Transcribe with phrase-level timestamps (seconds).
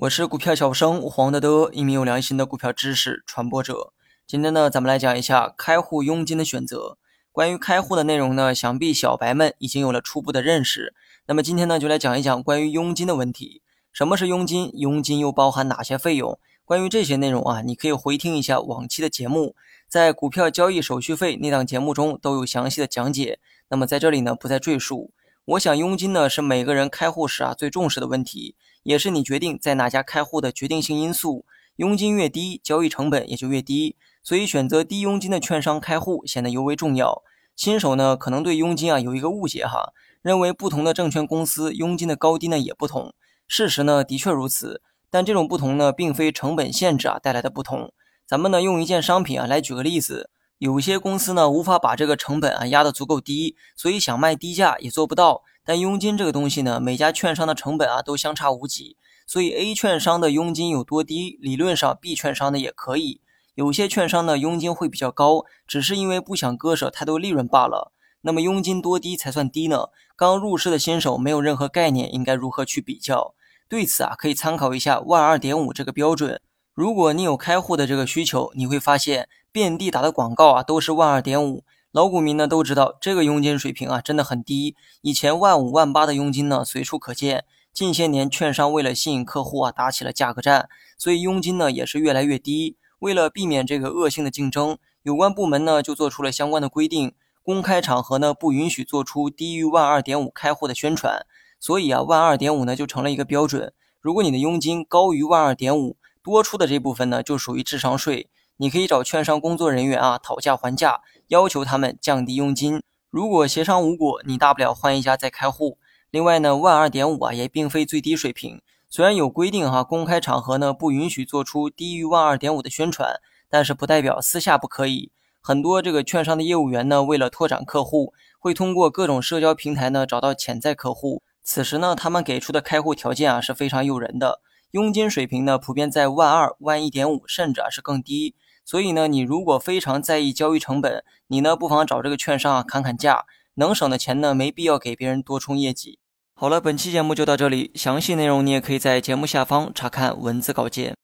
[0.00, 3.92] 我是股票小生黄德德，一名有良心的股票知识传播者。
[4.26, 6.96] 今天呢，咱们来讲一下开户佣金的选择。
[7.30, 10.94] 关于开户的内容呢，想必小白们已经有了初步的认识。
[11.26, 13.60] 那么今天呢，就来讲一讲关于佣金的问题。
[13.92, 14.70] 什么是佣金？
[14.78, 16.38] 佣金又包含哪些费用？
[16.64, 19.54] 关于这些内容啊，你可以回听一下往期的节目，
[19.86, 23.38] 在股票交易手续费那档节目中都有详细的讲解。
[23.68, 25.12] 那么在这里呢，不再赘述。
[25.50, 28.54] 我想佣金呢，是每个人开户时啊最重视的问题。
[28.84, 37.24] 也是你决定在哪家开户的决定性因素，佣金越低，交易成本也就越低，所以选择低佣金的券商开户显得尤为重要。
[37.56, 43.12] 新手呢可能对佣金啊有一个误解哈，认为不同的证券公司佣金的高低呢也不同。
[43.48, 44.80] 事实呢的确如此，
[45.10, 47.92] 但这种不同呢并非成本限制啊带来的不同。
[48.24, 50.30] 咱们呢用一件商品啊来举个例子，
[50.60, 55.42] 有些公司呢无法把这个成本啊压得足够低，所以想卖低价也做不到。
[55.64, 63.22] 但佣金这个东西呢，每家券商的成本啊都相差无几，所以 A 券商的佣金有多低，理论上 B 券商的也可以。
[63.54, 67.94] 有些券商呢佣金会比较高，只是因为不想割舍太多利润罢了。
[68.20, 69.86] 那么佣金多低才算低呢？
[70.14, 73.34] 刚入市的新手没有任何概念，应该如何去比较？
[73.66, 76.42] 对此啊，可以参考一下万二点五这个标准。
[76.74, 81.64] 如果你有开户的这个需求，你会发现遍地打的广告啊都是万二点五。
[81.92, 87.44] 老股民呢都知道这个佣金水平啊真的很低，以前万五万八的佣金呢随处可见。
[87.72, 92.76] 近些年券商为了吸引客户啊打起了价格战，所以佣金呢也是越来越低。
[93.00, 101.26] 为了避免这个恶性的竞争，有关部门呢就做出了相关的规定，公开场合呢不允许做出低于万二点五开户的宣传。
[101.58, 103.72] 所以啊万二点五呢就成了一个标准。
[104.00, 108.28] 如果你的佣金高于万二点五，多出的这部分呢就属于智商税。
[108.62, 112.82] 你可以找券商工作人员啊讨价还价，要求他们降低佣金。
[113.08, 115.78] 如果协商无果，你大不了换一家再开户。
[116.10, 118.60] 另外呢，万二点五啊也并非最低水平。
[118.90, 125.10] 虽然有规定哈，公开场合呢不允许做出低于万二点五的宣传，但是不代表私下不可以。
[125.40, 131.22] 很多这个券商的业务员呢，为了拓展客户，会通过各种社交平台呢找到潜在客户。
[131.42, 134.42] 此时呢，他们给出的开户条件啊是非常诱人的，
[134.72, 138.34] 佣金水平呢普遍在万二、万一点五，甚至啊是更低。
[138.70, 145.98] 所以呢，你如果非常在意交易成本，你呢不妨找这个券商啊砍砍价，能省的钱呢没必要给别人多冲业绩。
[146.34, 150.94] 好了，本期节目就到这里，详细内容你也可以在节目下方查看文字稿件。